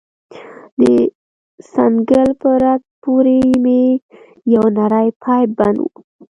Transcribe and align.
د 0.79 0.81
څنگل 1.71 2.29
په 2.41 2.49
رگ 2.63 2.81
پورې 3.03 3.39
مې 3.63 3.83
يو 4.53 4.65
نرى 4.77 5.07
پيپ 5.21 5.49
بند 5.57 5.77
و. 5.81 5.85